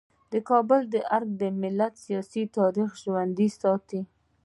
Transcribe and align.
د 0.31 0.33
کابل 0.49 0.81
ارګ 1.15 1.29
د 1.41 1.43
ملت 1.61 1.93
سیاسي 2.05 2.43
تاریخ 2.57 2.89
ژوندی 3.03 3.49
ساتي. 3.61 4.01